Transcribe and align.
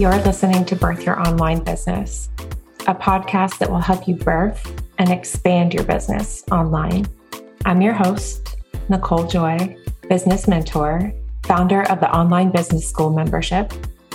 You're 0.00 0.16
listening 0.22 0.64
to 0.64 0.74
Birth 0.74 1.04
Your 1.04 1.20
Online 1.20 1.62
Business, 1.62 2.30
a 2.86 2.94
podcast 2.94 3.58
that 3.58 3.70
will 3.70 3.80
help 3.80 4.08
you 4.08 4.14
birth 4.14 4.82
and 4.96 5.10
expand 5.10 5.74
your 5.74 5.84
business 5.84 6.42
online. 6.50 7.06
I'm 7.66 7.82
your 7.82 7.92
host, 7.92 8.56
Nicole 8.88 9.26
Joy, 9.26 9.76
business 10.08 10.48
mentor, 10.48 11.12
founder 11.42 11.82
of 11.90 12.00
the 12.00 12.10
Online 12.16 12.50
Business 12.50 12.88
School 12.88 13.10
membership, 13.12 13.74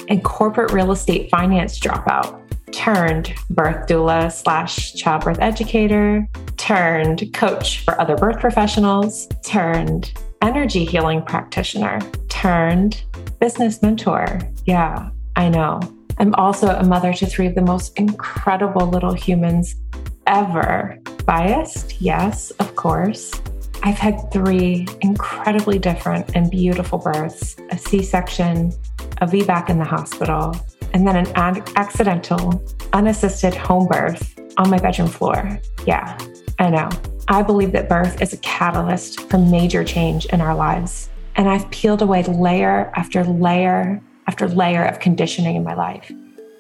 and 0.10 0.24
corporate 0.24 0.72
real 0.72 0.92
estate 0.92 1.30
finance 1.30 1.80
dropout 1.80 2.42
turned 2.72 3.36
birth 3.52 3.88
doula 3.88 4.32
slash 4.32 4.96
childbirth 4.96 5.38
educator, 5.40 6.28
turned 6.58 7.32
coach 7.36 7.82
for 7.82 8.02
other 8.02 8.18
birth 8.18 8.40
professionals, 8.40 9.28
turned 9.44 10.20
energy 10.42 10.84
healing 10.84 11.22
practitioner, 11.22 12.00
turned 12.28 13.04
business 13.40 13.84
mentor. 13.84 14.40
Yeah, 14.66 15.12
I 15.36 15.50
know. 15.50 15.80
I'm 16.18 16.34
also 16.36 16.70
a 16.70 16.84
mother 16.84 17.14
to 17.14 17.26
three 17.26 17.48
of 17.48 17.56
the 17.56 17.62
most 17.62 17.98
incredible 17.98 18.88
little 18.88 19.14
humans 19.14 19.76
ever. 20.28 20.98
Biased? 21.26 22.02
Yes, 22.02 22.52
of 22.52 22.76
course. 22.76 23.32
I've 23.84 23.98
had 23.98 24.32
three 24.32 24.88
incredibly 25.02 25.78
different 25.78 26.36
and 26.36 26.50
beautiful 26.50 26.98
births 26.98 27.56
a 27.70 27.78
C 27.78 28.02
section, 28.02 28.72
a 29.22 29.28
VBAC 29.28 29.70
in 29.70 29.78
the 29.78 29.86
hospital, 29.86 30.56
and 30.94 31.06
then 31.08 31.18
an 31.18 31.28
ad- 31.36 31.70
accidental, 31.76 32.64
unassisted 32.94 33.54
home 33.54 33.88
birth 33.88 34.40
on 34.58 34.70
my 34.70 34.78
bedroom 34.80 35.10
floor. 35.10 35.60
Yeah, 35.86 36.18
I 36.60 36.70
know. 36.70 36.90
I 37.28 37.44
believe 37.44 37.74
that 37.74 37.90
birth 37.90 38.22
is 38.22 38.34
a 38.34 38.38
catalyst 38.38 39.20
for 39.30 39.38
major 39.38 39.84
change 39.84 40.26
in 40.28 40.42
our 40.42 40.56
lives. 40.56 41.10
And 41.36 41.50
I've 41.50 41.70
peeled 41.70 42.02
away 42.02 42.24
layer 42.24 42.92
after 42.96 43.24
layer 43.24 44.02
after 44.28 44.48
layer 44.48 44.84
of 44.84 45.00
conditioning 45.00 45.56
in 45.56 45.64
my 45.64 45.74
life 45.74 46.12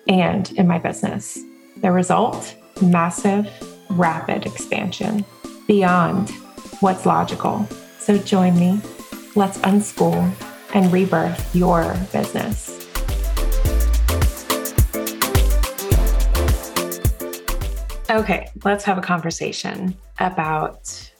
and 0.08 0.52
in 0.54 0.68
my 0.68 0.80
business. 0.80 1.40
The 1.78 1.92
result 1.92 2.56
massive, 2.82 3.50
rapid 3.90 4.46
expansion 4.46 5.26
beyond 5.68 6.30
what's 6.80 7.06
logical. 7.06 7.68
So 8.00 8.18
join 8.18 8.58
me. 8.60 8.82
Let's 9.36 9.58
unschool 9.60 10.32
and 10.74 10.92
rebirth 10.92 11.56
your 11.56 11.96
business. 12.12 12.72
Okay, 18.10 18.50
let's 18.64 18.84
have 18.84 18.98
a 18.98 19.02
conversation 19.02 19.96
about 20.20 21.12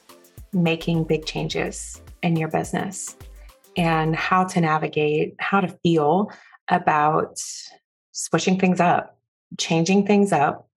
making 0.54 1.04
big 1.04 1.26
changes 1.26 2.02
in 2.22 2.36
your 2.36 2.48
business 2.48 3.18
and 3.78 4.16
how 4.16 4.44
to 4.46 4.62
navigate, 4.62 5.36
how 5.40 5.62
to 5.62 5.68
feel 5.84 6.32
about 6.70 7.40
switching 8.12 8.60
things 8.60 8.80
up, 8.80 9.18
changing 9.58 10.06
things 10.06 10.32
up, 10.32 10.70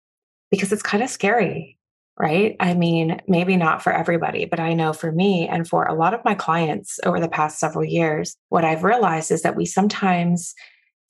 because 0.50 0.72
it's 0.72 0.82
kind 0.82 1.02
of 1.02 1.10
scary, 1.10 1.78
right? 2.18 2.56
I 2.60 2.74
mean, 2.74 3.20
maybe 3.28 3.56
not 3.56 3.82
for 3.82 3.92
everybody, 3.92 4.44
but 4.44 4.60
I 4.60 4.74
know 4.74 4.92
for 4.92 5.12
me 5.12 5.46
and 5.48 5.68
for 5.68 5.84
a 5.84 5.94
lot 5.94 6.14
of 6.14 6.24
my 6.24 6.34
clients 6.34 6.98
over 7.04 7.20
the 7.20 7.28
past 7.28 7.58
several 7.58 7.84
years, 7.84 8.36
what 8.48 8.64
I've 8.64 8.84
realized 8.84 9.30
is 9.30 9.42
that 9.42 9.56
we 9.56 9.66
sometimes 9.66 10.54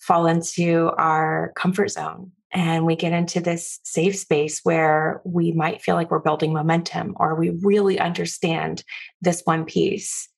fall 0.00 0.26
into 0.26 0.90
our 0.98 1.52
comfort 1.56 1.88
zone 1.88 2.32
and 2.52 2.86
we 2.86 2.96
get 2.96 3.12
into 3.12 3.40
this 3.40 3.80
safe 3.82 4.16
space 4.16 4.60
where 4.62 5.20
we 5.24 5.52
might 5.52 5.82
feel 5.82 5.94
like 5.94 6.10
we're 6.10 6.18
building 6.18 6.52
momentum 6.52 7.14
or 7.18 7.34
we 7.34 7.50
really 7.62 7.98
understand 7.98 8.82
this 9.20 9.42
one 9.44 9.64
piece. 9.64 10.28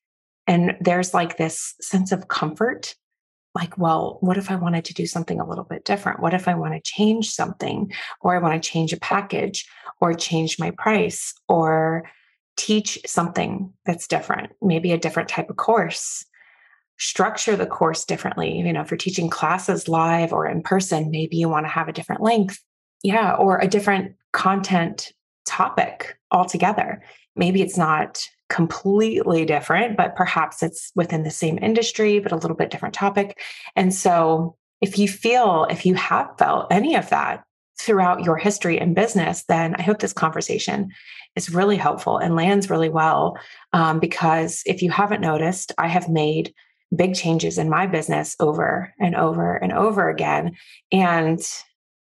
And 0.51 0.77
there's 0.81 1.15
like 1.15 1.37
this 1.37 1.75
sense 1.81 2.11
of 2.11 2.27
comfort 2.27 2.97
like, 3.55 3.79
well, 3.79 4.19
what 4.21 4.37
if 4.37 4.51
I 4.51 4.57
wanted 4.57 4.85
to 4.87 4.95
do 4.95 5.07
something 5.07 5.41
a 5.41 5.49
little 5.49 5.63
bit 5.65 5.85
different? 5.85 6.19
What 6.19 6.35
if 6.35 6.49
I 6.49 6.55
want 6.55 6.75
to 6.75 6.81
change 6.83 7.31
something 7.31 7.93
or 8.21 8.35
I 8.35 8.41
want 8.41 8.61
to 8.61 8.69
change 8.69 8.93
a 8.93 8.99
package 8.99 9.65
or 10.01 10.13
change 10.13 10.59
my 10.59 10.73
price 10.73 11.33
or 11.49 12.03
teach 12.57 12.99
something 13.07 13.73
that's 13.87 14.09
different, 14.09 14.51
maybe 14.61 14.91
a 14.91 14.99
different 14.99 15.29
type 15.29 15.51
of 15.51 15.57
course? 15.57 16.25
structure 16.99 17.57
the 17.57 17.67
course 17.67 18.05
differently. 18.05 18.59
You 18.59 18.75
know, 18.75 18.83
if 18.83 18.91
you're 18.91 18.99
teaching 18.99 19.31
classes 19.31 19.89
live 19.89 20.35
or 20.35 20.47
in 20.47 20.63
person, 20.63 21.11
maybe 21.11 21.39
you 21.39 21.49
want 21.49 21.65
to 21.65 21.71
have 21.71 21.89
a 21.89 21.95
different 21.95 22.21
length. 22.21 22.63
Yeah, 23.03 23.37
or 23.37 23.59
a 23.59 23.67
different 23.67 24.17
content 24.33 25.15
topic 25.47 26.19
altogether. 26.31 27.03
Maybe 27.35 27.63
it's 27.63 27.79
not 27.79 28.23
completely 28.51 29.47
different, 29.47 29.97
but 29.97 30.17
perhaps 30.17 30.63
it's 30.63 30.93
within 30.95 31.23
the 31.23 31.31
same 31.31 31.59
industry, 31.63 32.19
but 32.19 32.33
a 32.33 32.37
little 32.37 32.57
bit 32.57 32.71
different 32.71 32.95
topic. 32.95 33.41
And 33.75 33.95
so, 33.95 34.57
if 34.83 34.99
you 34.99 35.09
feel, 35.09 35.67
if 35.71 35.87
you 35.87 35.95
have 35.95 36.37
felt 36.39 36.67
any 36.71 36.95
of 36.97 37.11
that 37.11 37.45
throughout 37.79 38.25
your 38.25 38.37
history 38.37 38.79
in 38.79 38.95
business, 38.95 39.45
then 39.45 39.75
I 39.75 39.83
hope 39.83 39.99
this 39.99 40.13
conversation 40.13 40.91
is 41.37 41.55
really 41.55 41.77
helpful 41.77 42.19
and 42.19 42.35
lands 42.35 42.71
really 42.71 42.89
well. 42.89 43.39
Um, 43.73 44.01
because 44.01 44.63
if 44.67 44.83
you 44.83 44.91
haven't 44.91 45.21
noticed, 45.21 45.73
I 45.79 45.89
have 45.89 46.09
made 46.09 46.55
big 46.95 47.15
changes 47.15 47.59
in 47.59 47.69
my 47.69 47.87
business 47.87 48.37
over 48.41 48.93
and 48.99 49.15
over 49.15 49.55
and 49.55 49.73
over 49.73 50.09
again. 50.09 50.57
And 50.91 51.41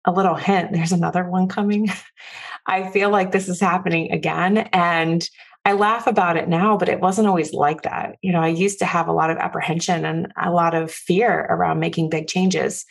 a 0.06 0.12
little 0.12 0.36
hint 0.36 0.72
there's 0.72 0.92
another 0.92 1.28
one 1.28 1.48
coming. 1.48 1.90
I 2.68 2.90
feel 2.92 3.10
like 3.10 3.32
this 3.32 3.50
is 3.50 3.60
happening 3.60 4.12
again. 4.12 4.58
And 4.58 5.28
I 5.66 5.74
laugh 5.74 6.06
about 6.06 6.38
it 6.38 6.48
now, 6.48 6.78
but 6.78 6.90
it 6.90 7.02
wasn't 7.02 7.28
always 7.28 7.52
like 7.52 7.82
that. 7.82 8.18
You 8.22 8.32
know, 8.32 8.40
I 8.40 8.50
used 8.50 8.78
to 8.80 8.86
have 8.86 9.08
a 9.08 9.14
lot 9.14 9.32
of 9.32 9.38
apprehension 9.38 10.06
and 10.06 10.32
a 10.42 10.52
lot 10.52 10.76
of 10.76 10.92
fear 10.92 11.48
around 11.50 11.80
making 11.80 12.12
big 12.12 12.28
changes. 12.28 12.86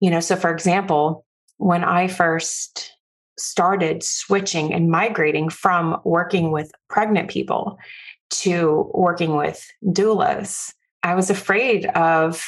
You 0.00 0.10
know, 0.10 0.20
so 0.20 0.34
for 0.34 0.50
example, 0.50 1.24
when 1.58 1.84
I 1.84 2.08
first 2.08 2.92
started 3.38 4.02
switching 4.02 4.74
and 4.74 4.90
migrating 4.90 5.48
from 5.48 6.00
working 6.04 6.50
with 6.50 6.72
pregnant 6.88 7.30
people 7.30 7.78
to 8.30 8.90
working 8.92 9.36
with 9.36 9.64
doulas, 9.84 10.72
I 11.04 11.14
was 11.14 11.30
afraid 11.30 11.86
of 11.86 12.44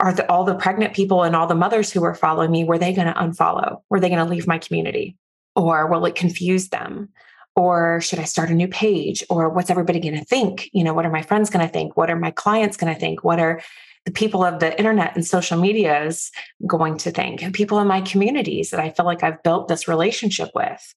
are 0.00 0.14
the, 0.14 0.30
all 0.30 0.44
the 0.44 0.54
pregnant 0.54 0.94
people 0.94 1.24
and 1.24 1.36
all 1.36 1.46
the 1.46 1.54
mothers 1.54 1.90
who 1.90 2.00
were 2.00 2.14
following 2.14 2.50
me, 2.50 2.64
were 2.64 2.78
they 2.78 2.94
going 2.94 3.06
to 3.06 3.12
unfollow? 3.12 3.82
Were 3.90 4.00
they 4.00 4.08
going 4.08 4.24
to 4.24 4.30
leave 4.30 4.46
my 4.46 4.56
community? 4.56 5.18
Or 5.54 5.86
will 5.88 6.06
it 6.06 6.14
confuse 6.14 6.70
them? 6.70 7.10
Or 7.60 8.00
should 8.00 8.18
I 8.18 8.24
start 8.24 8.48
a 8.48 8.54
new 8.54 8.68
page? 8.68 9.22
Or 9.28 9.50
what's 9.50 9.68
everybody 9.68 10.00
going 10.00 10.18
to 10.18 10.24
think? 10.24 10.70
You 10.72 10.82
know, 10.82 10.94
what 10.94 11.04
are 11.04 11.10
my 11.10 11.20
friends 11.20 11.50
going 11.50 11.66
to 11.66 11.70
think? 11.70 11.94
What 11.94 12.08
are 12.08 12.16
my 12.16 12.30
clients 12.30 12.78
going 12.78 12.94
to 12.94 12.98
think? 12.98 13.22
What 13.22 13.38
are 13.38 13.60
the 14.06 14.12
people 14.12 14.42
of 14.42 14.60
the 14.60 14.74
internet 14.78 15.14
and 15.14 15.26
social 15.26 15.60
medias 15.60 16.30
going 16.66 16.96
to 16.96 17.10
think? 17.10 17.42
And 17.42 17.52
people 17.52 17.78
in 17.78 17.86
my 17.86 18.00
communities 18.00 18.70
that 18.70 18.80
I 18.80 18.88
feel 18.88 19.04
like 19.04 19.22
I've 19.22 19.42
built 19.42 19.68
this 19.68 19.86
relationship 19.88 20.48
with. 20.54 20.94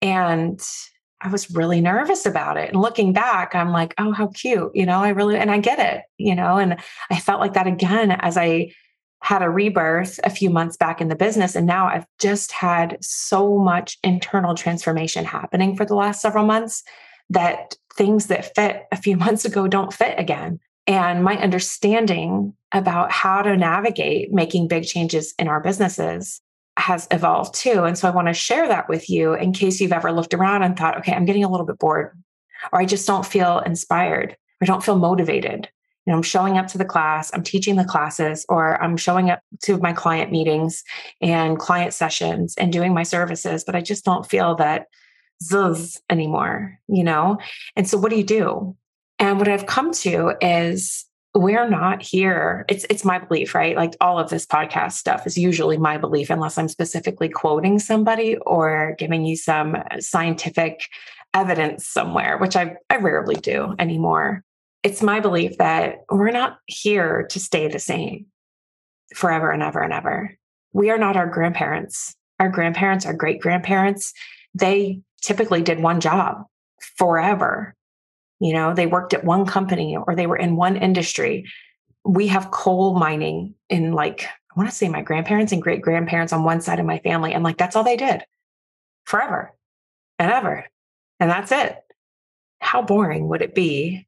And 0.00 0.60
I 1.20 1.28
was 1.28 1.54
really 1.54 1.80
nervous 1.80 2.26
about 2.26 2.56
it. 2.56 2.72
And 2.72 2.82
looking 2.82 3.12
back, 3.12 3.54
I'm 3.54 3.70
like, 3.70 3.94
oh, 3.96 4.10
how 4.10 4.26
cute. 4.26 4.72
You 4.74 4.86
know, 4.86 4.98
I 4.98 5.10
really, 5.10 5.36
and 5.36 5.52
I 5.52 5.58
get 5.58 5.78
it, 5.78 6.02
you 6.18 6.34
know, 6.34 6.56
and 6.58 6.78
I 7.12 7.20
felt 7.20 7.38
like 7.38 7.52
that 7.52 7.68
again 7.68 8.10
as 8.10 8.36
I 8.36 8.72
had 9.22 9.40
a 9.40 9.48
rebirth 9.48 10.18
a 10.24 10.30
few 10.30 10.50
months 10.50 10.76
back 10.76 11.00
in 11.00 11.08
the 11.08 11.14
business. 11.14 11.54
And 11.54 11.66
now 11.66 11.86
I've 11.86 12.06
just 12.18 12.50
had 12.50 12.98
so 13.00 13.56
much 13.56 13.98
internal 14.02 14.54
transformation 14.54 15.24
happening 15.24 15.76
for 15.76 15.86
the 15.86 15.94
last 15.94 16.20
several 16.20 16.44
months 16.44 16.82
that 17.30 17.76
things 17.94 18.26
that 18.26 18.54
fit 18.54 18.84
a 18.90 18.96
few 18.96 19.16
months 19.24 19.44
ago 19.44 19.68
don't 19.68 19.92
fit 19.92 20.18
again. 20.18 20.58
And 20.88 21.22
my 21.22 21.36
understanding 21.36 22.54
about 22.72 23.12
how 23.12 23.42
to 23.42 23.56
navigate 23.56 24.32
making 24.32 24.66
big 24.66 24.84
changes 24.84 25.34
in 25.38 25.46
our 25.46 25.60
businesses 25.60 26.40
has 26.76 27.06
evolved 27.12 27.54
too. 27.54 27.84
And 27.84 27.96
so 27.96 28.08
I 28.08 28.12
want 28.12 28.26
to 28.26 28.34
share 28.34 28.66
that 28.66 28.88
with 28.88 29.08
you 29.08 29.34
in 29.34 29.52
case 29.52 29.80
you've 29.80 29.92
ever 29.92 30.10
looked 30.10 30.34
around 30.34 30.64
and 30.64 30.76
thought, 30.76 30.98
okay, 30.98 31.12
I'm 31.12 31.26
getting 31.26 31.44
a 31.44 31.48
little 31.48 31.66
bit 31.66 31.78
bored, 31.78 32.18
or 32.72 32.80
I 32.80 32.86
just 32.86 33.06
don't 33.06 33.26
feel 33.26 33.60
inspired, 33.60 34.36
or 34.60 34.66
don't 34.66 34.82
feel 34.82 34.98
motivated. 34.98 35.68
You 36.06 36.12
know, 36.12 36.16
I'm 36.16 36.22
showing 36.22 36.58
up 36.58 36.66
to 36.68 36.78
the 36.78 36.84
class, 36.84 37.30
I'm 37.32 37.42
teaching 37.42 37.76
the 37.76 37.84
classes, 37.84 38.44
or 38.48 38.82
I'm 38.82 38.96
showing 38.96 39.30
up 39.30 39.40
to 39.62 39.78
my 39.78 39.92
client 39.92 40.32
meetings 40.32 40.82
and 41.20 41.58
client 41.58 41.94
sessions 41.94 42.54
and 42.58 42.72
doing 42.72 42.92
my 42.92 43.04
services, 43.04 43.62
but 43.64 43.76
I 43.76 43.82
just 43.82 44.04
don't 44.04 44.26
feel 44.26 44.56
that 44.56 44.86
zuzz 45.42 46.00
anymore, 46.10 46.78
you 46.88 47.04
know? 47.04 47.38
And 47.76 47.88
so 47.88 47.98
what 47.98 48.10
do 48.10 48.16
you 48.16 48.24
do? 48.24 48.76
And 49.18 49.38
what 49.38 49.48
I've 49.48 49.66
come 49.66 49.92
to 49.92 50.34
is 50.40 51.06
we're 51.34 51.68
not 51.68 52.02
here 52.02 52.64
it's 52.68 52.84
it's 52.90 53.06
my 53.06 53.18
belief 53.18 53.54
right 53.54 53.74
like 53.74 53.96
all 54.02 54.18
of 54.18 54.28
this 54.28 54.44
podcast 54.44 54.92
stuff 54.92 55.26
is 55.26 55.38
usually 55.38 55.78
my 55.78 55.96
belief 55.96 56.28
unless 56.28 56.58
i'm 56.58 56.68
specifically 56.68 57.28
quoting 57.28 57.78
somebody 57.78 58.36
or 58.38 58.94
giving 58.98 59.24
you 59.24 59.34
some 59.34 59.76
scientific 59.98 60.82
evidence 61.32 61.86
somewhere 61.86 62.36
which 62.36 62.54
i, 62.54 62.76
I 62.90 62.96
rarely 62.96 63.36
do 63.36 63.74
anymore 63.78 64.44
it's 64.82 65.02
my 65.02 65.20
belief 65.20 65.58
that 65.58 66.04
we're 66.10 66.30
not 66.30 66.58
here 66.66 67.26
to 67.30 67.38
stay 67.38 67.68
the 67.68 67.78
same 67.78 68.26
forever 69.14 69.50
and 69.50 69.62
ever 69.62 69.80
and 69.80 69.92
ever 69.92 70.36
we 70.72 70.90
are 70.90 70.98
not 70.98 71.16
our 71.16 71.26
grandparents 71.26 72.14
our 72.40 72.48
grandparents 72.48 73.06
our 73.06 73.12
great 73.14 73.40
grandparents 73.40 74.12
they 74.54 75.00
typically 75.20 75.62
did 75.62 75.80
one 75.80 76.00
job 76.00 76.44
forever 76.96 77.74
you 78.40 78.52
know 78.52 78.74
they 78.74 78.86
worked 78.86 79.14
at 79.14 79.24
one 79.24 79.46
company 79.46 79.96
or 79.96 80.14
they 80.14 80.26
were 80.26 80.36
in 80.36 80.56
one 80.56 80.76
industry 80.76 81.44
we 82.04 82.26
have 82.26 82.50
coal 82.50 82.94
mining 82.94 83.54
in 83.68 83.92
like 83.92 84.26
I 84.54 84.58
want 84.58 84.68
to 84.68 84.76
say 84.76 84.88
my 84.88 85.00
grandparents 85.00 85.52
and 85.52 85.62
great 85.62 85.80
grandparents 85.80 86.32
on 86.32 86.44
one 86.44 86.60
side 86.60 86.78
of 86.78 86.84
my 86.84 86.98
family. 86.98 87.32
And 87.32 87.42
like, 87.42 87.56
that's 87.56 87.74
all 87.74 87.84
they 87.84 87.96
did 87.96 88.22
forever 89.04 89.52
and 90.18 90.30
ever. 90.30 90.66
And 91.20 91.30
that's 91.30 91.52
it. 91.52 91.78
How 92.60 92.82
boring 92.82 93.28
would 93.28 93.40
it 93.40 93.54
be 93.54 94.06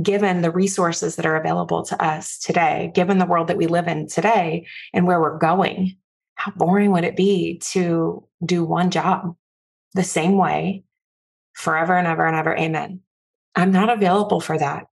given 0.00 0.42
the 0.42 0.50
resources 0.50 1.16
that 1.16 1.26
are 1.26 1.36
available 1.36 1.84
to 1.84 2.02
us 2.02 2.38
today, 2.38 2.92
given 2.94 3.18
the 3.18 3.26
world 3.26 3.48
that 3.48 3.56
we 3.56 3.66
live 3.66 3.88
in 3.88 4.06
today 4.06 4.66
and 4.92 5.06
where 5.06 5.20
we're 5.20 5.38
going? 5.38 5.96
How 6.34 6.52
boring 6.52 6.92
would 6.92 7.04
it 7.04 7.16
be 7.16 7.58
to 7.72 8.26
do 8.44 8.64
one 8.64 8.90
job 8.90 9.34
the 9.94 10.04
same 10.04 10.36
way 10.36 10.84
forever 11.54 11.96
and 11.96 12.06
ever 12.06 12.24
and 12.24 12.36
ever? 12.36 12.56
Amen. 12.56 13.00
I'm 13.54 13.72
not 13.72 13.90
available 13.90 14.40
for 14.40 14.56
that. 14.56 14.86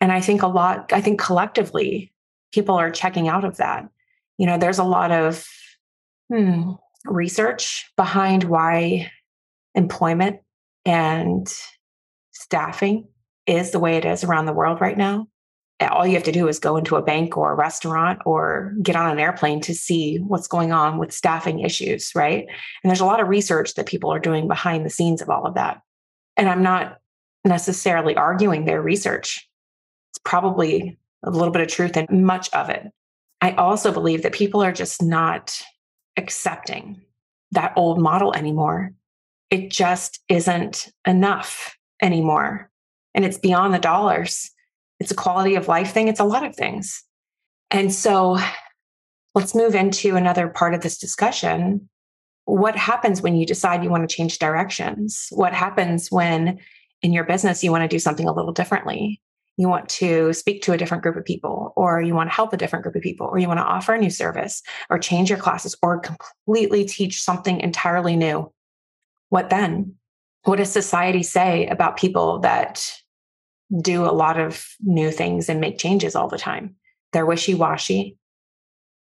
And 0.00 0.12
I 0.12 0.20
think 0.20 0.42
a 0.42 0.46
lot, 0.46 0.92
I 0.92 1.00
think 1.00 1.20
collectively, 1.20 2.12
people 2.52 2.76
are 2.76 2.90
checking 2.90 3.28
out 3.28 3.44
of 3.44 3.56
that. 3.56 3.88
You 4.36 4.46
know, 4.46 4.58
there's 4.58 4.78
a 4.78 4.84
lot 4.84 5.10
of 5.10 5.46
hmm, 6.32 6.72
research 7.04 7.90
behind 7.96 8.44
why 8.44 9.10
employment 9.74 10.40
and 10.84 11.52
staffing 12.32 13.08
is 13.48 13.70
the 13.70 13.80
way 13.80 13.96
it 13.96 14.04
is 14.04 14.22
around 14.22 14.46
the 14.46 14.52
world 14.52 14.80
right 14.80 14.96
now. 14.96 15.26
All 15.80 16.06
you 16.06 16.14
have 16.14 16.24
to 16.24 16.32
do 16.32 16.48
is 16.48 16.58
go 16.58 16.76
into 16.76 16.96
a 16.96 17.02
bank 17.02 17.36
or 17.36 17.52
a 17.52 17.56
restaurant 17.56 18.20
or 18.26 18.74
get 18.82 18.96
on 18.96 19.10
an 19.10 19.20
airplane 19.20 19.60
to 19.62 19.74
see 19.74 20.18
what's 20.18 20.48
going 20.48 20.72
on 20.72 20.98
with 20.98 21.12
staffing 21.12 21.60
issues, 21.60 22.12
right? 22.14 22.46
And 22.82 22.90
there's 22.90 23.00
a 23.00 23.06
lot 23.06 23.20
of 23.20 23.28
research 23.28 23.74
that 23.74 23.86
people 23.86 24.12
are 24.12 24.18
doing 24.18 24.48
behind 24.48 24.84
the 24.84 24.90
scenes 24.90 25.22
of 25.22 25.30
all 25.30 25.46
of 25.46 25.54
that. 25.54 25.80
And 26.36 26.48
I'm 26.48 26.62
not 26.62 26.98
necessarily 27.44 28.16
arguing 28.16 28.64
their 28.64 28.82
research. 28.82 29.48
It's 30.10 30.18
probably 30.24 30.98
a 31.22 31.30
little 31.30 31.52
bit 31.52 31.62
of 31.62 31.68
truth 31.68 31.96
in 31.96 32.24
much 32.24 32.52
of 32.52 32.70
it. 32.70 32.88
I 33.40 33.52
also 33.52 33.92
believe 33.92 34.24
that 34.24 34.32
people 34.32 34.62
are 34.62 34.72
just 34.72 35.00
not 35.00 35.60
accepting 36.16 37.00
that 37.52 37.72
old 37.76 38.00
model 38.00 38.34
anymore. 38.34 38.92
It 39.50 39.70
just 39.70 40.20
isn't 40.28 40.88
enough 41.06 41.76
anymore. 42.02 42.68
And 43.14 43.24
it's 43.24 43.38
beyond 43.38 43.74
the 43.74 43.78
dollars. 43.78 44.50
It's 45.00 45.10
a 45.10 45.16
quality 45.16 45.54
of 45.54 45.68
life 45.68 45.92
thing, 45.92 46.08
it's 46.08 46.20
a 46.20 46.24
lot 46.24 46.44
of 46.44 46.54
things. 46.54 47.02
And 47.70 47.92
so 47.92 48.38
let's 49.34 49.54
move 49.54 49.74
into 49.74 50.16
another 50.16 50.48
part 50.48 50.74
of 50.74 50.80
this 50.80 50.98
discussion. 50.98 51.88
What 52.46 52.76
happens 52.76 53.20
when 53.20 53.36
you 53.36 53.44
decide 53.44 53.84
you 53.84 53.90
want 53.90 54.08
to 54.08 54.14
change 54.14 54.38
directions? 54.38 55.28
What 55.30 55.52
happens 55.52 56.10
when 56.10 56.58
in 57.02 57.12
your 57.12 57.24
business 57.24 57.62
you 57.62 57.70
want 57.70 57.82
to 57.82 57.94
do 57.94 57.98
something 57.98 58.26
a 58.26 58.32
little 58.32 58.52
differently? 58.52 59.20
you 59.58 59.68
want 59.68 59.88
to 59.88 60.32
speak 60.32 60.62
to 60.62 60.72
a 60.72 60.78
different 60.78 61.02
group 61.02 61.16
of 61.16 61.24
people, 61.24 61.72
or 61.76 62.00
you 62.00 62.14
want 62.14 62.30
to 62.30 62.34
help 62.34 62.52
a 62.52 62.56
different 62.56 62.84
group 62.84 62.94
of 62.94 63.02
people, 63.02 63.26
or 63.26 63.38
you 63.38 63.48
want 63.48 63.58
to 63.58 63.64
offer 63.64 63.92
a 63.92 63.98
new 63.98 64.08
service, 64.08 64.62
or 64.88 64.98
change 64.98 65.28
your 65.28 65.38
classes, 65.38 65.76
or 65.82 65.98
completely 65.98 66.84
teach 66.84 67.20
something 67.20 67.60
entirely 67.60 68.14
new, 68.14 68.50
what 69.30 69.50
then? 69.50 69.96
What 70.44 70.56
does 70.56 70.72
society 70.72 71.22
say 71.22 71.66
about 71.66 71.96
people 71.96 72.40
that 72.40 72.92
do 73.82 74.04
a 74.04 74.12
lot 74.12 74.38
of 74.38 74.66
new 74.80 75.10
things 75.10 75.48
and 75.48 75.60
make 75.60 75.78
changes 75.78 76.14
all 76.14 76.28
the 76.28 76.38
time? 76.38 76.76
They're 77.12 77.26
wishy 77.26 77.54
washy. 77.54 78.16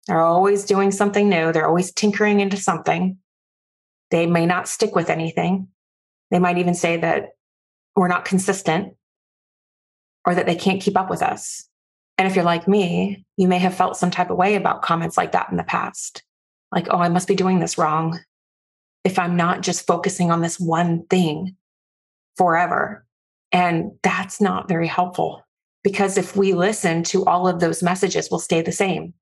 They're 0.08 0.22
always 0.22 0.66
doing 0.66 0.92
something 0.92 1.30
new. 1.30 1.52
They're 1.52 1.68
always 1.68 1.92
tinkering 1.92 2.40
into 2.40 2.58
something. 2.58 3.18
They 4.10 4.26
may 4.26 4.46
not 4.46 4.68
stick 4.68 4.96
with 4.96 5.10
anything. 5.10 5.68
They 6.32 6.40
might 6.40 6.58
even 6.58 6.74
say 6.74 6.98
that 6.98 7.32
we're 7.96 8.08
not 8.08 8.26
consistent 8.26 8.94
or 10.26 10.36
that 10.36 10.46
they 10.46 10.56
can't 10.56 10.82
keep 10.82 10.98
up 10.98 11.10
with 11.10 11.22
us. 11.22 11.68
And 12.18 12.28
if 12.28 12.36
you're 12.36 12.46
like 12.46 12.68
me, 12.68 13.26
you 13.36 13.48
may 13.48 13.60
have 13.60 13.76
felt 13.76 13.98
some 13.98 14.12
type 14.12 14.30
of 14.30 14.38
way 14.38 14.56
about 14.56 14.82
comments 14.82 15.18
like 15.18 15.34
that 15.34 15.50
in 15.52 15.58
the 15.58 15.64
past. 15.64 16.24
Like, 16.72 16.88
oh, 16.90 16.98
I 16.98 17.10
must 17.10 17.28
be 17.28 17.36
doing 17.36 17.60
this 17.60 17.78
wrong 17.78 18.20
if 19.08 19.18
I'm 19.18 19.38
not 19.38 19.62
just 19.62 19.88
focusing 19.88 20.32
on 20.32 20.42
this 20.42 20.60
one 20.60 21.06
thing 21.06 21.56
forever. 22.36 23.06
And 23.54 23.92
that's 24.04 24.42
not 24.42 24.68
very 24.68 24.86
helpful 24.86 25.44
because 25.82 26.18
if 26.18 26.36
we 26.36 26.54
listen 26.54 27.04
to 27.04 27.24
all 27.24 27.48
of 27.48 27.62
those 27.62 27.82
messages, 27.82 28.28
we'll 28.30 28.42
stay 28.42 28.62
the 28.62 28.74
same. 28.74 29.14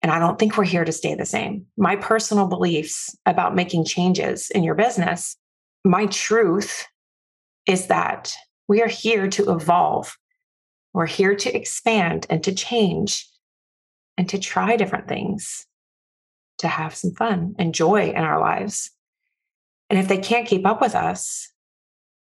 And 0.00 0.10
I 0.10 0.18
don't 0.18 0.38
think 0.38 0.56
we're 0.56 0.64
here 0.64 0.86
to 0.86 0.90
stay 0.90 1.14
the 1.14 1.26
same. 1.26 1.66
My 1.76 1.96
personal 1.96 2.46
beliefs 2.46 3.14
about 3.26 3.54
making 3.54 3.84
changes 3.84 4.48
in 4.48 4.64
your 4.64 4.74
business, 4.74 5.36
my 5.84 6.06
truth 6.06 6.86
is 7.66 7.88
that 7.88 8.32
we 8.68 8.80
are 8.80 8.88
here 8.88 9.28
to 9.28 9.52
evolve. 9.52 10.16
We're 10.94 11.04
here 11.04 11.34
to 11.34 11.54
expand 11.54 12.26
and 12.30 12.42
to 12.44 12.54
change 12.54 13.28
and 14.16 14.26
to 14.30 14.38
try 14.38 14.76
different 14.76 15.08
things, 15.08 15.66
to 16.62 16.68
have 16.68 16.94
some 16.94 17.12
fun 17.12 17.54
and 17.58 17.74
joy 17.74 18.10
in 18.10 18.16
our 18.16 18.40
lives. 18.40 18.90
And 19.90 19.98
if 19.98 20.08
they 20.08 20.18
can't 20.18 20.48
keep 20.48 20.66
up 20.66 20.80
with 20.80 20.94
us, 20.94 21.50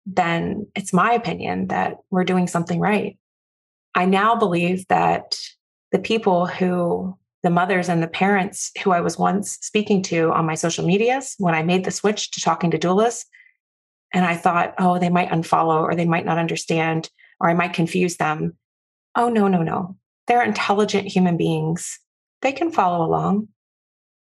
then 0.05 0.67
it's 0.75 0.93
my 0.93 1.13
opinion 1.13 1.67
that 1.67 1.97
we're 2.11 2.23
doing 2.23 2.47
something 2.47 2.79
right. 2.79 3.17
I 3.95 4.05
now 4.05 4.35
believe 4.35 4.87
that 4.87 5.35
the 5.91 5.99
people 5.99 6.45
who, 6.45 7.17
the 7.43 7.49
mothers 7.49 7.89
and 7.89 8.03
the 8.03 8.07
parents 8.07 8.71
who 8.83 8.91
I 8.91 9.01
was 9.01 9.17
once 9.17 9.57
speaking 9.61 10.03
to 10.03 10.31
on 10.31 10.45
my 10.45 10.55
social 10.55 10.85
medias 10.85 11.35
when 11.39 11.55
I 11.55 11.63
made 11.63 11.85
the 11.85 11.91
switch 11.91 12.31
to 12.31 12.41
talking 12.41 12.71
to 12.71 12.77
doulas, 12.77 13.25
and 14.13 14.25
I 14.25 14.35
thought, 14.35 14.75
oh, 14.77 14.99
they 14.99 15.09
might 15.09 15.29
unfollow 15.29 15.81
or 15.81 15.95
they 15.95 16.05
might 16.05 16.25
not 16.25 16.38
understand 16.38 17.09
or 17.39 17.49
I 17.49 17.53
might 17.53 17.73
confuse 17.73 18.17
them. 18.17 18.55
Oh, 19.15 19.29
no, 19.29 19.47
no, 19.47 19.63
no. 19.63 19.97
They're 20.27 20.43
intelligent 20.43 21.07
human 21.07 21.38
beings. 21.38 21.99
They 22.41 22.51
can 22.51 22.71
follow 22.71 23.05
along 23.05 23.47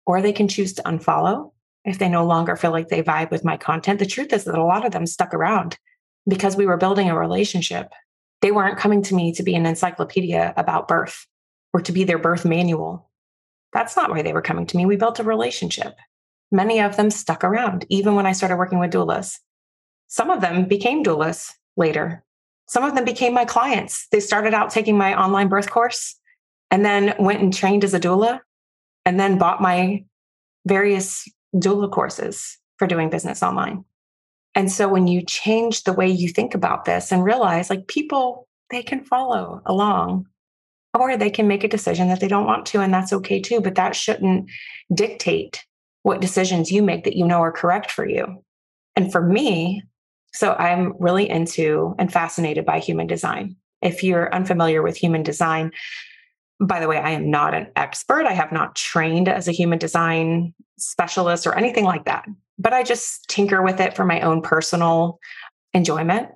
or 0.07 0.21
they 0.21 0.33
can 0.33 0.49
choose 0.49 0.73
to 0.75 0.83
unfollow 0.83 1.53
if 1.85 1.99
they 1.99 2.09
no 2.09 2.25
longer 2.25 2.57
feel 2.57 2.71
like 2.71 2.89
they 2.89 3.03
vibe 3.03 3.31
with 3.31 3.45
my 3.45 3.57
content. 3.57 3.99
The 3.99 4.07
truth 4.07 4.33
is 4.33 4.45
that 4.45 4.59
a 4.59 4.65
lot 4.65 4.87
of 4.87 4.93
them 4.93 5.07
stuck 5.07 5.35
around 5.35 5.79
because 6.29 6.57
we 6.57 6.67
were 6.67 6.77
building 6.77 7.11
a 7.11 7.19
relationship. 7.19 7.93
They 8.41 8.51
weren't 8.51 8.79
coming 8.79 9.03
to 9.03 9.15
me 9.15 9.33
to 9.33 9.43
be 9.43 9.55
an 9.55 9.67
encyclopedia 9.67 10.55
about 10.57 10.89
birth 10.89 11.27
or 11.73 11.81
to 11.83 11.93
be 11.93 12.05
their 12.05 12.19
birth 12.19 12.45
manual. 12.45 13.11
That's 13.73 13.97
not 13.97 14.11
why 14.11 14.23
they 14.23 14.33
were 14.33 14.43
coming 14.43 14.67
to 14.67 14.77
me. 14.77 14.87
We 14.87 14.97
built 14.97 15.19
a 15.19 15.25
relationship. 15.25 15.95
Many 16.53 16.81
of 16.81 16.97
them 16.97 17.11
stuck 17.11 17.43
around, 17.43 17.85
even 17.89 18.15
when 18.15 18.27
I 18.27 18.33
started 18.33 18.57
working 18.57 18.79
with 18.79 18.93
doulas. 18.93 19.39
Some 20.07 20.31
of 20.31 20.41
them 20.41 20.67
became 20.67 21.03
doulas 21.03 21.51
later. 21.77 22.25
Some 22.67 22.85
of 22.85 22.95
them 22.95 23.05
became 23.05 23.35
my 23.35 23.45
clients. 23.45 24.07
They 24.09 24.21
started 24.21 24.55
out 24.55 24.71
taking 24.71 24.97
my 24.97 25.21
online 25.21 25.49
birth 25.49 25.71
course 25.71 26.15
and 26.71 26.85
then 26.85 27.15
went 27.19 27.43
and 27.43 27.53
trained 27.53 27.85
as 27.85 27.95
a 27.95 28.01
doula 28.01 28.41
and 29.05 29.19
then 29.19 29.39
bought 29.39 29.61
my 29.61 30.05
various 30.67 31.29
doula 31.55 31.91
courses 31.91 32.59
for 32.79 32.87
doing 32.87 33.11
business 33.11 33.43
online. 33.43 33.85
And 34.55 34.71
so 34.71 34.89
when 34.89 35.07
you 35.07 35.23
change 35.23 35.83
the 35.83 35.93
way 35.93 36.09
you 36.09 36.29
think 36.29 36.55
about 36.55 36.85
this 36.85 37.11
and 37.11 37.25
realize 37.25 37.71
like 37.71 37.89
people, 37.89 38.49
they 38.71 38.83
can 38.83 39.05
follow 39.05 39.61
along 39.67 40.27
or 40.95 41.17
they 41.17 41.31
can 41.31 41.49
make 41.49 41.65
a 41.65 41.69
decision 41.69 42.09
that 42.09 42.21
they 42.21 42.29
don't 42.29 42.47
want 42.47 42.67
to, 42.67 42.81
and 42.81 42.95
that's 42.95 43.13
okay 43.13 43.41
too. 43.41 43.61
But 43.61 43.75
that 43.75 43.97
shouldn't 43.97 44.49
dictate 44.95 45.65
what 46.03 46.21
decisions 46.21 46.71
you 46.71 46.83
make 46.83 47.05
that 47.05 47.17
you 47.17 47.27
know 47.27 47.41
are 47.41 47.53
correct 47.53 47.91
for 47.91 48.09
you. 48.09 48.45
And 48.95 49.11
for 49.11 49.21
me, 49.21 49.83
so 50.33 50.53
I'm 50.53 50.95
really 51.01 51.29
into 51.29 51.95
and 51.99 52.13
fascinated 52.13 52.65
by 52.65 52.79
human 52.79 53.07
design. 53.07 53.57
If 53.83 54.05
you're 54.05 54.33
unfamiliar 54.33 54.83
with 54.83 54.97
human 54.97 55.23
design, 55.23 55.73
by 56.67 56.81
the 56.81 56.89
way, 56.89 56.99
I 56.99 57.11
am 57.11 57.31
not 57.31 57.55
an 57.55 57.69
expert. 57.77 58.27
I 58.27 58.33
have 58.33 58.53
not 58.53 58.77
trained 58.77 59.29
as 59.29 59.49
a 59.49 59.53
human 59.53 59.79
design 59.79 60.55
specialist 60.79 61.47
or 61.47 61.55
anything 61.55 61.85
like 61.85 62.05
that, 62.05 62.27
but 62.59 62.73
I 62.73 62.83
just 62.83 63.29
tinker 63.29 63.63
with 63.63 63.81
it 63.81 63.95
for 63.95 64.05
my 64.05 64.21
own 64.21 64.43
personal 64.43 65.19
enjoyment. 65.73 66.29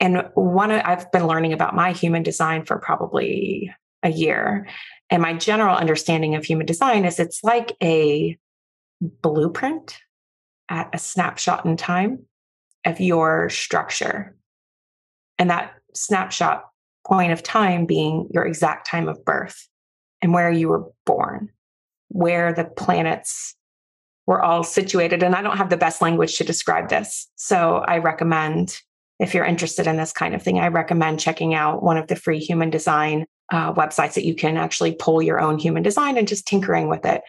And 0.00 0.28
one, 0.34 0.70
I've 0.70 1.10
been 1.12 1.26
learning 1.26 1.52
about 1.52 1.74
my 1.74 1.92
human 1.92 2.22
design 2.22 2.64
for 2.64 2.78
probably 2.78 3.72
a 4.02 4.10
year. 4.10 4.66
And 5.08 5.22
my 5.22 5.34
general 5.34 5.76
understanding 5.76 6.34
of 6.34 6.44
human 6.44 6.66
design 6.66 7.04
is 7.04 7.18
it's 7.18 7.42
like 7.42 7.76
a 7.82 8.36
blueprint 9.00 9.98
at 10.68 10.90
a 10.92 10.98
snapshot 10.98 11.64
in 11.64 11.76
time 11.76 12.26
of 12.84 13.00
your 13.00 13.48
structure. 13.48 14.36
And 15.38 15.50
that 15.50 15.74
snapshot 15.94 16.64
point 17.06 17.32
of 17.32 17.42
time 17.42 17.86
being 17.86 18.28
your 18.32 18.44
exact 18.44 18.86
time 18.86 19.08
of 19.08 19.24
birth 19.24 19.68
and 20.26 20.34
where 20.34 20.50
you 20.50 20.68
were 20.68 20.84
born, 21.04 21.50
where 22.08 22.52
the 22.52 22.64
planets 22.64 23.54
were 24.26 24.42
all 24.42 24.64
situated. 24.64 25.22
And 25.22 25.36
I 25.36 25.40
don't 25.40 25.56
have 25.56 25.70
the 25.70 25.76
best 25.76 26.02
language 26.02 26.36
to 26.38 26.44
describe 26.44 26.88
this. 26.88 27.28
So 27.36 27.84
I 27.86 27.98
recommend, 27.98 28.76
if 29.20 29.34
you're 29.34 29.44
interested 29.44 29.86
in 29.86 29.98
this 29.98 30.12
kind 30.12 30.34
of 30.34 30.42
thing, 30.42 30.58
I 30.58 30.66
recommend 30.66 31.20
checking 31.20 31.54
out 31.54 31.84
one 31.84 31.96
of 31.96 32.08
the 32.08 32.16
free 32.16 32.40
human 32.40 32.70
design 32.70 33.24
uh, 33.52 33.72
websites 33.74 34.14
that 34.14 34.24
you 34.24 34.34
can 34.34 34.56
actually 34.56 34.96
pull 34.96 35.22
your 35.22 35.40
own 35.40 35.60
human 35.60 35.84
design 35.84 36.18
and 36.18 36.26
just 36.26 36.48
tinkering 36.48 36.88
with 36.88 37.04
it. 37.04 37.22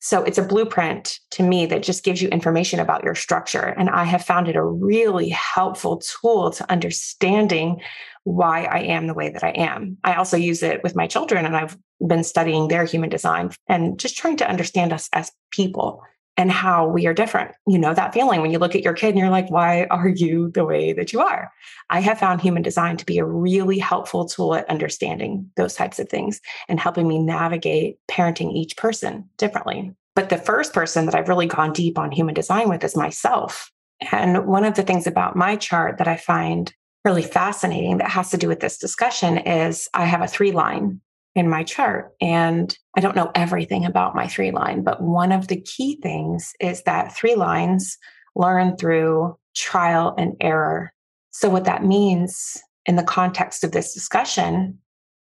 So 0.00 0.24
it's 0.24 0.38
a 0.38 0.42
blueprint 0.42 1.20
to 1.32 1.44
me 1.44 1.66
that 1.66 1.84
just 1.84 2.02
gives 2.02 2.20
you 2.20 2.28
information 2.30 2.80
about 2.80 3.04
your 3.04 3.14
structure. 3.14 3.76
And 3.78 3.88
I 3.88 4.02
have 4.02 4.24
found 4.24 4.48
it 4.48 4.56
a 4.56 4.64
really 4.64 5.28
helpful 5.28 5.98
tool 5.98 6.50
to 6.50 6.68
understanding 6.68 7.80
why 8.24 8.64
I 8.64 8.80
am 8.80 9.06
the 9.06 9.14
way 9.14 9.30
that 9.30 9.44
I 9.44 9.50
am. 9.50 9.96
I 10.04 10.14
also 10.14 10.36
use 10.36 10.62
it 10.62 10.82
with 10.82 10.96
my 10.96 11.06
children, 11.06 11.46
and 11.46 11.56
I've 11.56 11.76
been 12.06 12.24
studying 12.24 12.68
their 12.68 12.84
human 12.84 13.10
design 13.10 13.50
and 13.68 13.98
just 13.98 14.16
trying 14.16 14.36
to 14.38 14.48
understand 14.48 14.92
us 14.92 15.08
as 15.12 15.32
people 15.50 16.02
and 16.36 16.50
how 16.50 16.86
we 16.86 17.06
are 17.06 17.12
different. 17.12 17.52
You 17.66 17.78
know, 17.78 17.92
that 17.92 18.14
feeling 18.14 18.40
when 18.40 18.50
you 18.50 18.58
look 18.58 18.74
at 18.74 18.82
your 18.82 18.94
kid 18.94 19.10
and 19.10 19.18
you're 19.18 19.28
like, 19.28 19.50
why 19.50 19.84
are 19.90 20.08
you 20.08 20.50
the 20.50 20.64
way 20.64 20.92
that 20.94 21.12
you 21.12 21.20
are? 21.20 21.50
I 21.90 22.00
have 22.00 22.18
found 22.18 22.40
human 22.40 22.62
design 22.62 22.96
to 22.96 23.04
be 23.04 23.18
a 23.18 23.24
really 23.24 23.78
helpful 23.78 24.26
tool 24.26 24.54
at 24.54 24.68
understanding 24.70 25.50
those 25.56 25.74
types 25.74 25.98
of 25.98 26.08
things 26.08 26.40
and 26.68 26.80
helping 26.80 27.06
me 27.06 27.18
navigate 27.18 27.98
parenting 28.10 28.54
each 28.54 28.76
person 28.76 29.28
differently. 29.36 29.92
But 30.14 30.30
the 30.30 30.38
first 30.38 30.72
person 30.72 31.04
that 31.06 31.14
I've 31.14 31.28
really 31.28 31.46
gone 31.46 31.72
deep 31.72 31.98
on 31.98 32.10
human 32.10 32.34
design 32.34 32.68
with 32.68 32.82
is 32.84 32.96
myself. 32.96 33.70
And 34.10 34.46
one 34.46 34.64
of 34.64 34.74
the 34.74 34.82
things 34.82 35.06
about 35.06 35.36
my 35.36 35.56
chart 35.56 35.98
that 35.98 36.08
I 36.08 36.16
find 36.16 36.72
really 37.04 37.22
fascinating 37.22 37.98
that 37.98 38.10
has 38.10 38.30
to 38.30 38.36
do 38.36 38.48
with 38.48 38.60
this 38.60 38.78
discussion 38.78 39.38
is 39.38 39.88
I 39.94 40.04
have 40.04 40.22
a 40.22 40.28
three 40.28 40.52
line 40.52 41.00
in 41.34 41.48
my 41.48 41.62
chart. 41.62 42.12
And 42.20 42.76
I 42.96 43.00
don't 43.00 43.16
know 43.16 43.30
everything 43.34 43.84
about 43.84 44.14
my 44.14 44.26
three 44.26 44.50
line, 44.50 44.82
but 44.82 45.02
one 45.02 45.32
of 45.32 45.48
the 45.48 45.60
key 45.60 45.98
things 46.02 46.52
is 46.60 46.82
that 46.82 47.14
three 47.14 47.36
lines 47.36 47.96
learn 48.34 48.76
through 48.76 49.36
trial 49.54 50.14
and 50.18 50.36
error. 50.40 50.92
So, 51.30 51.48
what 51.48 51.64
that 51.64 51.84
means 51.84 52.60
in 52.86 52.96
the 52.96 53.02
context 53.02 53.62
of 53.64 53.72
this 53.72 53.94
discussion 53.94 54.78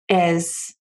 is 0.07 0.73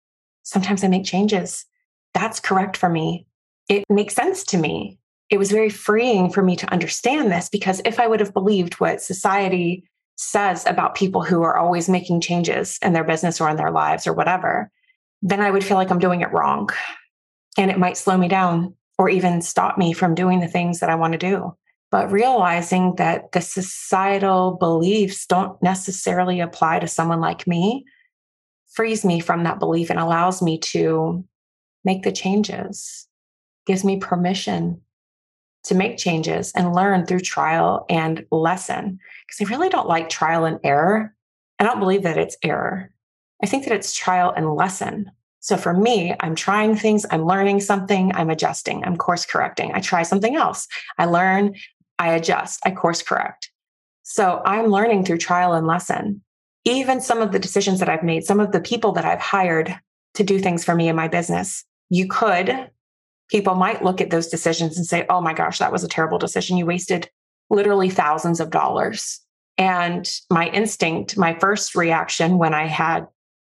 sometimes 0.43 0.85
I 0.85 0.89
make 0.89 1.05
changes. 1.05 1.67
That's 2.15 2.41
correct 2.41 2.77
for 2.77 2.89
me. 2.89 3.27
It 3.69 3.85
makes 3.91 4.15
sense 4.15 4.45
to 4.45 4.57
me. 4.57 4.99
It 5.31 5.39
was 5.39 5.51
very 5.51 5.69
freeing 5.69 6.31
for 6.31 6.43
me 6.43 6.57
to 6.57 6.73
understand 6.73 7.31
this 7.31 7.49
because 7.49 7.83
if 7.85 8.01
I 8.01 8.07
would 8.07 8.21
have 8.21 8.33
believed 8.33 8.75
what 8.75 9.03
society 9.03 9.85
says 10.19 10.67
about 10.67 10.97
people 10.97 11.23
who 11.23 11.43
are 11.43 11.57
always 11.57 11.89
making 11.89 12.21
changes 12.21 12.79
in 12.83 12.93
their 12.93 13.05
business 13.05 13.41
or 13.41 13.49
in 13.49 13.57
their 13.57 13.71
lives 13.71 14.07
or 14.07 14.13
whatever, 14.13 14.71
then 15.23 15.41
I 15.41 15.51
would 15.51 15.65
feel 15.65 15.77
like 15.77 15.91
I'm 15.91 16.01
doing 16.01 16.21
it 16.21 16.33
wrong. 16.33 16.71
And 17.57 17.71
it 17.71 17.79
might 17.79 17.97
slow 17.97 18.17
me 18.17 18.27
down 18.27 18.75
or 18.99 19.09
even 19.09 19.41
stop 19.41 19.79
me 19.79 19.93
from 19.93 20.17
doing 20.17 20.41
the 20.41 20.49
things 20.49 20.81
that 20.81 20.91
I 20.91 20.97
want 20.97 21.13
to 21.13 21.19
do. 21.19 21.57
But 21.93 22.11
realizing 22.11 22.97
that 22.97 23.31
the 23.31 23.41
societal 23.41 24.57
beliefs 24.59 25.25
don't 25.25 25.61
necessarily 25.63 26.41
apply 26.41 26.81
to 26.81 26.89
someone 26.89 27.21
like 27.21 27.47
me 27.47 27.85
frees 28.73 29.05
me 29.05 29.21
from 29.21 29.45
that 29.45 29.61
belief 29.61 29.89
and 29.89 30.01
allows 30.01 30.43
me 30.43 30.59
to 30.59 31.25
make 31.85 32.03
the 32.03 32.13
changes, 32.13 33.07
gives 33.67 33.85
me 33.85 33.99
permission 33.99 34.81
to 35.65 35.75
make 35.75 35.99
changes 35.99 36.53
and 36.55 36.75
learn 36.75 37.07
through 37.07 37.21
trial 37.21 37.85
and 37.89 38.25
lesson. 38.31 38.99
Because 39.27 39.47
I 39.47 39.51
really 39.51 39.69
don't 39.69 39.89
like 39.89 40.09
trial 40.09 40.45
and 40.45 40.59
error. 40.65 41.15
I 41.59 41.65
don't 41.65 41.81
believe 41.81 42.03
that 42.05 42.19
it's 42.19 42.37
error. 42.43 42.91
I 43.43 43.47
think 43.47 43.65
that 43.65 43.75
it's 43.75 43.95
trial 43.95 44.33
and 44.37 44.55
lesson. 44.55 45.11
So 45.41 45.57
for 45.57 45.73
me, 45.73 46.15
I'm 46.21 46.35
trying 46.35 46.75
things, 46.75 47.07
I'm 47.11 47.25
learning 47.25 47.61
something, 47.61 48.15
I'm 48.15 48.31
adjusting, 48.31 48.85
I'm 48.85 48.97
course 48.97 49.25
correcting. 49.25 49.73
I 49.73 49.81
try 49.81 50.03
something 50.03 50.37
else. 50.37 50.67
I 50.99 51.05
learn, 51.05 51.55
I 51.99 52.13
adjust, 52.13 52.61
I 52.65 52.73
course 52.73 53.03
correct. 53.03 53.51
So 54.03 54.43
I'm 54.45 54.67
learning 54.67 55.05
through 55.05 55.19
trial 55.19 55.53
and 55.53 55.67
lesson. 55.67 56.23
Even 56.65 57.01
some 57.01 57.21
of 57.23 57.33
the 57.33 57.39
decisions 57.39 57.79
that 57.79 57.89
I've 57.89 58.03
made, 58.03 58.25
some 58.25 58.41
of 58.41 58.53
the 58.53 58.61
people 58.61 58.93
that 58.93 59.05
I've 59.05 59.21
hired 59.21 59.79
to 60.15 60.25
do 60.25 60.39
things 60.39 60.65
for 60.65 60.75
me 60.75 60.89
in 60.89 60.97
my 60.97 61.09
business, 61.09 61.65
you 61.89 62.09
could, 62.09 62.71
people 63.29 63.55
might 63.55 63.85
look 63.85 64.01
at 64.01 64.11
those 64.11 64.29
decisions 64.29 64.77
and 64.77 64.87
say, 64.87 65.07
oh 65.09 65.21
my 65.21 65.35
gosh, 65.35 65.59
that 65.59 65.73
was 65.73 65.85
a 65.85 65.89
terrible 65.89 66.19
decision. 66.19 66.57
You 66.57 66.67
wasted 66.67 67.11
literally 67.51 67.91
thousands 67.91 68.41
of 68.41 68.51
dollars. 68.51 69.21
And 69.57 70.09
my 70.31 70.49
instinct, 70.49 71.17
my 71.17 71.39
first 71.39 71.75
reaction 71.75 72.39
when 72.39 72.55
I 72.55 72.67
had 72.67 73.07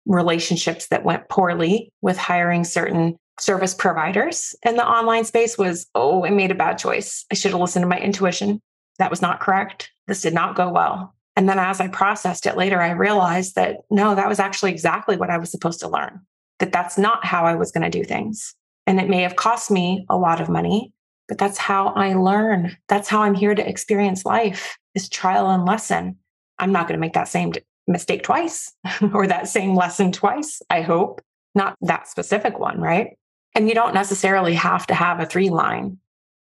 relationships 0.06 0.88
that 0.88 1.04
went 1.04 1.28
poorly 1.28 1.92
with 2.00 2.16
hiring 2.16 2.64
certain 2.64 3.16
service 3.40 3.74
providers 3.74 4.54
in 4.64 4.76
the 4.76 4.86
online 4.86 5.24
space 5.24 5.58
was, 5.58 5.86
oh, 5.94 6.24
I 6.24 6.30
made 6.30 6.50
a 6.50 6.54
bad 6.54 6.78
choice. 6.78 7.24
I 7.30 7.34
should 7.34 7.50
have 7.50 7.60
listened 7.60 7.82
to 7.82 7.88
my 7.88 7.98
intuition. 7.98 8.60
That 8.98 9.10
was 9.10 9.20
not 9.20 9.40
correct. 9.40 9.90
This 10.06 10.22
did 10.22 10.32
not 10.32 10.56
go 10.56 10.70
well. 10.70 11.14
And 11.34 11.48
then 11.48 11.58
as 11.58 11.80
I 11.80 11.88
processed 11.88 12.46
it 12.46 12.56
later, 12.56 12.80
I 12.80 12.92
realized 12.92 13.56
that 13.56 13.78
no, 13.90 14.14
that 14.14 14.28
was 14.28 14.38
actually 14.38 14.70
exactly 14.70 15.16
what 15.18 15.28
I 15.28 15.36
was 15.36 15.50
supposed 15.50 15.80
to 15.80 15.88
learn, 15.88 16.20
that 16.60 16.72
that's 16.72 16.96
not 16.96 17.26
how 17.26 17.44
I 17.44 17.56
was 17.56 17.72
going 17.72 17.82
to 17.82 17.90
do 17.90 18.04
things. 18.04 18.54
And 18.86 19.00
it 19.00 19.08
may 19.08 19.22
have 19.22 19.36
cost 19.36 19.70
me 19.70 20.06
a 20.08 20.16
lot 20.16 20.40
of 20.40 20.48
money, 20.48 20.92
but 21.28 21.38
that's 21.38 21.58
how 21.58 21.88
I 21.88 22.14
learn. 22.14 22.76
That's 22.88 23.08
how 23.08 23.22
I'm 23.22 23.34
here 23.34 23.54
to 23.54 23.68
experience 23.68 24.24
life 24.24 24.78
is 24.94 25.08
trial 25.08 25.50
and 25.50 25.64
lesson. 25.64 26.16
I'm 26.58 26.72
not 26.72 26.86
going 26.88 26.98
to 26.98 27.00
make 27.00 27.14
that 27.14 27.28
same 27.28 27.52
mistake 27.86 28.22
twice 28.22 28.72
or 29.12 29.26
that 29.26 29.48
same 29.48 29.74
lesson 29.74 30.12
twice, 30.12 30.60
I 30.70 30.82
hope, 30.82 31.20
not 31.54 31.76
that 31.82 32.08
specific 32.08 32.58
one, 32.58 32.80
right? 32.80 33.18
And 33.54 33.68
you 33.68 33.74
don't 33.74 33.94
necessarily 33.94 34.54
have 34.54 34.86
to 34.88 34.94
have 34.94 35.20
a 35.20 35.26
three 35.26 35.50
line 35.50 35.98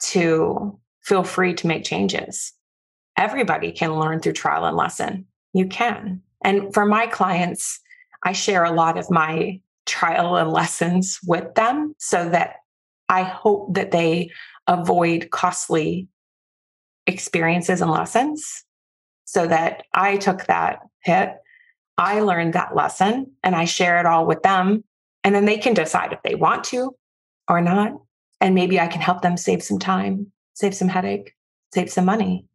to 0.02 0.80
feel 1.02 1.24
free 1.24 1.54
to 1.56 1.68
make 1.68 1.84
changes. 1.84 2.54
Everybody 3.18 3.72
can 3.72 4.00
learn 4.00 4.20
through 4.20 4.34
trial 4.34 4.66
and 4.66 4.78
lesson. 4.78 5.26
You 5.54 5.68
can. 5.68 6.22
And 6.44 6.74
for 6.74 6.86
my 6.86 7.08
clients, 7.08 7.80
I 8.24 8.32
share 8.32 8.64
a 8.64 8.72
lot 8.72 8.98
of 8.98 9.10
my 9.10 9.60
trial 9.90 10.38
and 10.38 10.52
lessons 10.52 11.20
with 11.26 11.54
them 11.56 11.96
so 11.98 12.30
that 12.30 12.58
I 13.10 13.24
hope 13.24 13.74
that 13.74 13.92
they 13.92 14.30
avoid 14.68 15.32
costly 15.32 16.08
experiences 17.08 17.82
and 17.82 17.92
lessons 17.92 18.64
so 19.26 19.48
that 19.48 19.84
I 19.94 20.18
took 20.18 20.46
that 20.46 20.80
hit. 21.02 21.34
I 21.98 22.22
learned 22.22 22.54
that 22.54 22.76
lesson 22.76 23.32
and 23.44 23.56
I 23.56 23.66
share 23.66 24.00
it 24.00 24.06
all 24.06 24.26
with 24.26 24.42
them. 24.44 24.84
And 25.24 25.36
then 25.36 25.46
they 25.46 25.58
can 25.58 25.74
decide 25.74 26.14
if 26.14 26.22
they 26.24 26.36
want 26.36 26.64
to 26.66 26.96
or 27.48 27.62
not. 27.62 27.94
And 28.40 28.56
maybe 28.56 28.80
I 28.80 28.88
can 28.88 29.02
help 29.02 29.22
them 29.22 29.36
save 29.36 29.62
some 29.62 29.80
time, 29.80 30.32
save 30.54 30.74
some 30.74 30.88
headache, 30.88 31.34
save 31.74 31.92
some 31.92 32.06
money. 32.06 32.46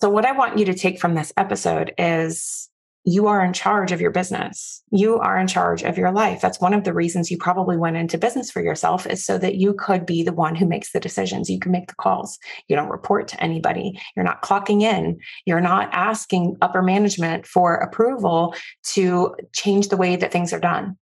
So, 0.00 0.08
what 0.08 0.24
I 0.24 0.32
want 0.32 0.58
you 0.58 0.64
to 0.66 0.74
take 0.74 1.00
from 1.00 1.14
this 1.14 1.32
episode 1.36 1.92
is 1.98 2.68
you 3.04 3.26
are 3.26 3.44
in 3.44 3.52
charge 3.52 3.90
of 3.90 4.00
your 4.00 4.12
business. 4.12 4.82
You 4.92 5.18
are 5.18 5.36
in 5.36 5.48
charge 5.48 5.82
of 5.82 5.98
your 5.98 6.12
life. 6.12 6.40
That's 6.40 6.60
one 6.60 6.72
of 6.72 6.84
the 6.84 6.94
reasons 6.94 7.30
you 7.30 7.36
probably 7.36 7.76
went 7.76 7.96
into 7.96 8.16
business 8.16 8.50
for 8.50 8.62
yourself 8.62 9.06
is 9.06 9.24
so 9.24 9.38
that 9.38 9.56
you 9.56 9.74
could 9.74 10.06
be 10.06 10.22
the 10.22 10.32
one 10.32 10.54
who 10.54 10.66
makes 10.66 10.92
the 10.92 11.00
decisions. 11.00 11.50
You 11.50 11.58
can 11.58 11.72
make 11.72 11.88
the 11.88 11.96
calls. 11.96 12.38
You 12.68 12.76
don't 12.76 12.90
report 12.90 13.26
to 13.28 13.42
anybody. 13.42 14.00
You're 14.14 14.24
not 14.24 14.42
clocking 14.42 14.82
in. 14.82 15.18
You're 15.46 15.60
not 15.60 15.88
asking 15.92 16.56
upper 16.62 16.80
management 16.80 17.44
for 17.44 17.74
approval 17.74 18.54
to 18.92 19.34
change 19.52 19.88
the 19.88 19.96
way 19.96 20.14
that 20.14 20.30
things 20.30 20.52
are 20.52 20.60
done. 20.60 20.96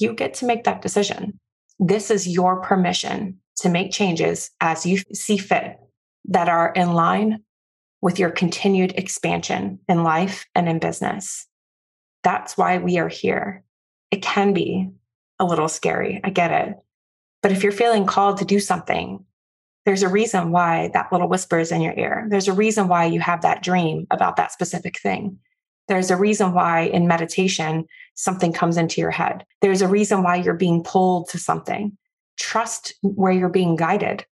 You 0.00 0.14
get 0.14 0.34
to 0.34 0.46
make 0.46 0.64
that 0.64 0.80
decision. 0.80 1.38
This 1.78 2.10
is 2.10 2.26
your 2.26 2.62
permission 2.62 3.38
to 3.56 3.68
make 3.68 3.92
changes 3.92 4.50
as 4.60 4.86
you 4.86 5.02
see 5.12 5.36
fit 5.36 5.76
that 6.26 6.48
are 6.48 6.72
in 6.72 6.94
line 6.94 7.43
with 8.04 8.18
your 8.18 8.30
continued 8.30 8.92
expansion 8.98 9.78
in 9.88 10.04
life 10.04 10.44
and 10.54 10.68
in 10.68 10.78
business. 10.78 11.46
That's 12.22 12.54
why 12.54 12.76
we 12.76 12.98
are 12.98 13.08
here. 13.08 13.64
It 14.10 14.20
can 14.20 14.52
be 14.52 14.90
a 15.38 15.44
little 15.46 15.68
scary. 15.68 16.20
I 16.22 16.28
get 16.28 16.52
it. 16.52 16.76
But 17.42 17.52
if 17.52 17.62
you're 17.62 17.72
feeling 17.72 18.04
called 18.04 18.36
to 18.38 18.44
do 18.44 18.60
something, 18.60 19.24
there's 19.86 20.02
a 20.02 20.10
reason 20.10 20.52
why 20.52 20.90
that 20.92 21.10
little 21.12 21.30
whisper 21.30 21.58
is 21.58 21.72
in 21.72 21.80
your 21.80 21.94
ear. 21.94 22.26
There's 22.28 22.46
a 22.46 22.52
reason 22.52 22.88
why 22.88 23.06
you 23.06 23.20
have 23.20 23.40
that 23.40 23.62
dream 23.62 24.06
about 24.10 24.36
that 24.36 24.52
specific 24.52 25.00
thing. 25.00 25.38
There's 25.88 26.10
a 26.10 26.16
reason 26.16 26.52
why 26.52 26.82
in 26.82 27.08
meditation 27.08 27.86
something 28.16 28.52
comes 28.52 28.76
into 28.76 29.00
your 29.00 29.12
head. 29.12 29.46
There's 29.62 29.80
a 29.80 29.88
reason 29.88 30.22
why 30.22 30.36
you're 30.36 30.52
being 30.52 30.82
pulled 30.82 31.30
to 31.30 31.38
something. 31.38 31.96
Trust 32.38 32.92
where 33.00 33.32
you're 33.32 33.48
being 33.48 33.76
guided. 33.76 34.26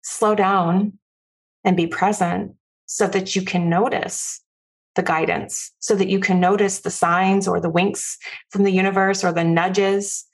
Slow 0.00 0.34
down 0.34 0.98
and 1.64 1.76
be 1.76 1.86
present 1.86 2.56
so 2.92 3.06
that 3.06 3.34
you 3.34 3.40
can 3.40 3.70
notice 3.70 4.42
the 4.96 5.02
guidance, 5.02 5.72
so 5.78 5.94
that 5.94 6.08
you 6.08 6.20
can 6.20 6.38
notice 6.38 6.80
the 6.80 6.90
signs 6.90 7.48
or 7.48 7.58
the 7.58 7.70
winks 7.70 8.18
from 8.50 8.64
the 8.64 8.70
universe 8.70 9.24
or 9.24 9.32
the 9.32 9.42
nudges. 9.42 10.26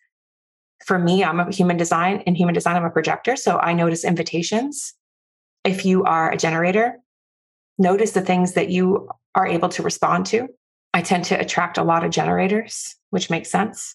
For 0.85 0.99
me, 0.99 1.23
I'm 1.23 1.38
a 1.38 1.53
human 1.53 1.77
design. 1.77 2.21
In 2.23 2.35
human 2.35 2.55
design, 2.55 2.75
I'm 2.75 2.85
a 2.85 2.91
projector. 2.91 3.37
So 3.37 3.59
I 3.59 3.75
notice 3.75 4.05
invitations. 4.05 4.93
If 5.62 5.85
you 5.85 6.03
are 6.03 6.33
a 6.33 6.37
generator, 6.37 6.97
notice 7.79 8.11
the 8.11 8.23
things 8.23 8.55
that 8.55 8.71
you 8.71 9.09
are 9.37 9.47
able 9.47 9.69
to 9.69 9.85
respond 9.85 10.27
to. 10.27 10.49
I 10.93 11.03
tend 11.03 11.27
to 11.27 11.38
attract 11.38 11.79
a 11.79 11.85
lot 11.85 12.03
of 12.05 12.11
generators, 12.11 12.97
which 13.11 13.31
makes 13.31 13.50
sense 13.50 13.95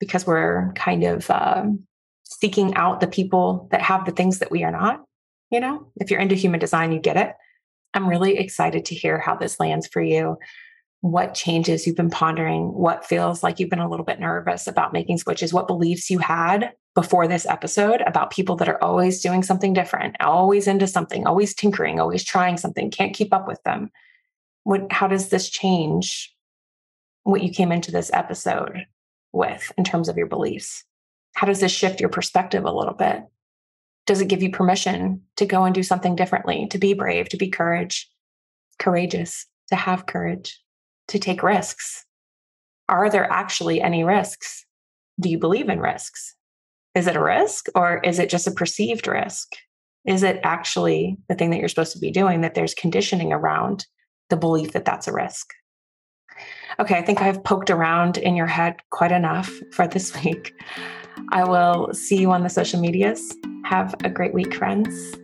because 0.00 0.26
we're 0.26 0.72
kind 0.74 1.04
of 1.04 1.30
um, 1.30 1.80
seeking 2.24 2.74
out 2.76 3.00
the 3.00 3.06
people 3.06 3.68
that 3.72 3.82
have 3.82 4.06
the 4.06 4.12
things 4.12 4.38
that 4.38 4.50
we 4.50 4.64
are 4.64 4.72
not. 4.72 5.04
You 5.50 5.60
know, 5.60 5.92
if 5.96 6.10
you're 6.10 6.18
into 6.18 6.34
human 6.34 6.60
design, 6.60 6.92
you 6.92 6.98
get 6.98 7.18
it. 7.18 7.34
I'm 7.94 8.08
really 8.08 8.38
excited 8.38 8.84
to 8.86 8.94
hear 8.94 9.18
how 9.18 9.36
this 9.36 9.60
lands 9.60 9.86
for 9.86 10.00
you. 10.00 10.38
What 11.00 11.34
changes 11.34 11.86
you've 11.86 11.96
been 11.96 12.10
pondering, 12.10 12.72
what 12.72 13.04
feels 13.04 13.42
like 13.42 13.58
you've 13.58 13.70
been 13.70 13.80
a 13.80 13.90
little 13.90 14.06
bit 14.06 14.20
nervous 14.20 14.66
about 14.66 14.92
making 14.92 15.18
switches, 15.18 15.52
what 15.52 15.66
beliefs 15.66 16.10
you 16.10 16.18
had 16.18 16.72
before 16.94 17.26
this 17.26 17.46
episode 17.46 18.02
about 18.06 18.30
people 18.30 18.54
that 18.56 18.68
are 18.68 18.82
always 18.82 19.20
doing 19.20 19.42
something 19.42 19.72
different, 19.72 20.14
always 20.20 20.66
into 20.66 20.86
something, 20.86 21.26
always 21.26 21.54
tinkering, 21.54 21.98
always 21.98 22.22
trying 22.22 22.56
something, 22.56 22.90
can't 22.90 23.14
keep 23.14 23.32
up 23.32 23.48
with 23.48 23.62
them. 23.64 23.90
What, 24.64 24.92
how 24.92 25.08
does 25.08 25.30
this 25.30 25.48
change 25.48 26.34
what 27.24 27.42
you 27.42 27.50
came 27.50 27.72
into 27.72 27.90
this 27.90 28.10
episode 28.12 28.86
with 29.32 29.72
in 29.76 29.84
terms 29.84 30.08
of 30.08 30.16
your 30.16 30.26
beliefs? 30.26 30.84
How 31.34 31.46
does 31.46 31.60
this 31.60 31.72
shift 31.72 31.98
your 31.98 32.10
perspective 32.10 32.64
a 32.64 32.72
little 32.72 32.94
bit? 32.94 33.22
Does 34.06 34.20
it 34.20 34.28
give 34.28 34.42
you 34.42 34.50
permission 34.50 35.22
to 35.36 35.46
go 35.46 35.64
and 35.64 35.74
do 35.74 35.82
something 35.82 36.16
differently, 36.16 36.66
to 36.70 36.78
be 36.78 36.94
brave, 36.94 37.28
to 37.28 37.36
be 37.36 37.48
courage, 37.48 38.10
courageous, 38.78 39.46
to 39.68 39.76
have 39.76 40.06
courage, 40.06 40.60
to 41.08 41.18
take 41.18 41.42
risks? 41.42 42.04
Are 42.88 43.08
there 43.08 43.30
actually 43.30 43.80
any 43.80 44.04
risks? 44.04 44.64
Do 45.20 45.28
you 45.28 45.38
believe 45.38 45.68
in 45.68 45.80
risks? 45.80 46.34
Is 46.94 47.06
it 47.06 47.16
a 47.16 47.22
risk 47.22 47.66
or 47.74 48.00
is 48.04 48.18
it 48.18 48.28
just 48.28 48.46
a 48.46 48.50
perceived 48.50 49.06
risk? 49.06 49.48
Is 50.04 50.22
it 50.22 50.40
actually 50.42 51.16
the 51.28 51.34
thing 51.34 51.50
that 51.50 51.60
you're 51.60 51.68
supposed 51.68 51.92
to 51.92 52.00
be 52.00 52.10
doing 52.10 52.40
that 52.40 52.54
there's 52.54 52.74
conditioning 52.74 53.32
around 53.32 53.86
the 54.30 54.36
belief 54.36 54.72
that 54.72 54.84
that's 54.84 55.06
a 55.06 55.12
risk? 55.12 55.52
Okay, 56.80 56.96
I 56.96 57.02
think 57.02 57.20
I've 57.20 57.44
poked 57.44 57.70
around 57.70 58.18
in 58.18 58.34
your 58.34 58.46
head 58.46 58.76
quite 58.90 59.12
enough 59.12 59.50
for 59.72 59.86
this 59.86 60.12
week. 60.24 60.54
I 61.30 61.44
will 61.44 61.92
see 61.92 62.16
you 62.16 62.30
on 62.30 62.42
the 62.42 62.48
social 62.48 62.80
medias. 62.80 63.36
Have 63.64 63.94
a 64.04 64.10
great 64.10 64.34
week, 64.34 64.54
friends. 64.54 65.14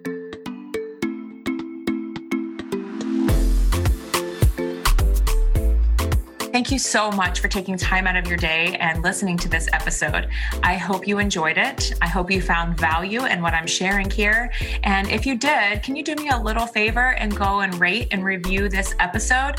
Thank 6.59 6.73
you 6.73 6.81
so 6.81 7.13
much 7.13 7.39
for 7.39 7.47
taking 7.47 7.79
time 7.79 8.09
out 8.09 8.17
of 8.17 8.27
your 8.27 8.37
day 8.37 8.77
and 8.81 9.01
listening 9.01 9.37
to 9.37 9.49
this 9.49 9.69
episode. 9.73 10.29
I 10.65 10.75
hope 10.75 11.07
you 11.07 11.21
enjoyed 11.21 11.57
it. 11.57 11.93
I 12.03 12.09
hope 12.09 12.33
you 12.33 12.43
found 12.43 12.77
value 12.77 13.27
in 13.27 13.41
what 13.41 13.55
I'm 13.55 13.69
sharing 13.69 14.11
here. 14.11 14.51
And 14.83 15.09
if 15.09 15.25
you 15.25 15.39
did, 15.39 15.85
can 15.85 15.95
you 15.95 16.03
do 16.03 16.17
me 16.17 16.31
a 16.31 16.37
little 16.37 16.67
favor 16.67 17.15
and 17.15 17.37
go 17.37 17.61
and 17.61 17.73
rate 17.77 18.09
and 18.11 18.25
review 18.25 18.69
this 18.69 18.93
episode? 18.99 19.55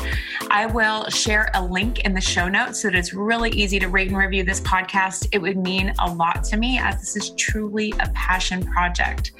I 0.50 0.66
will 0.66 1.08
share 1.08 1.48
a 1.54 1.64
link 1.64 2.00
in 2.00 2.12
the 2.12 2.20
show 2.20 2.50
notes 2.50 2.82
so 2.82 2.90
that 2.90 2.98
it's 2.98 3.14
really 3.14 3.48
easy 3.48 3.78
to 3.78 3.88
rate 3.88 4.08
and 4.08 4.18
review 4.18 4.44
this 4.44 4.60
podcast. 4.60 5.26
It 5.32 5.38
would 5.38 5.56
mean 5.56 5.94
a 6.00 6.12
lot 6.12 6.44
to 6.44 6.58
me 6.58 6.78
as 6.78 7.00
this 7.00 7.16
is 7.16 7.30
truly 7.30 7.94
a 8.00 8.10
passion 8.10 8.62
project. 8.62 9.32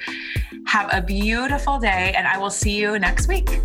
Have 0.65 0.89
a 0.91 0.99
beautiful 0.99 1.77
day, 1.77 2.11
and 2.17 2.27
I 2.27 2.39
will 2.39 2.49
see 2.49 2.75
you 2.75 2.97
next 2.97 3.27
week. 3.27 3.61